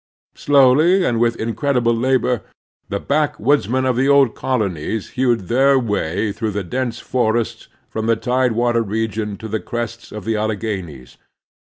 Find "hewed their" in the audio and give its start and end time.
5.11-5.77